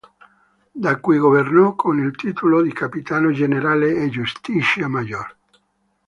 Da 0.73 0.95
qui 0.99 1.19
governò 1.19 1.75
con 1.75 1.99
il 1.99 2.15
titolo 2.15 2.63
di 2.63 2.73
capitano 2.73 3.31
generale 3.31 3.97
e 4.01 4.09
"Justicia 4.09 4.87
Mayor". 4.87 5.35